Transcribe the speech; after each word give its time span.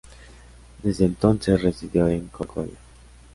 Desde 0.81 1.05
entonces 1.05 1.61
residió 1.61 2.07
en 2.07 2.25
Concordia. 2.29 2.73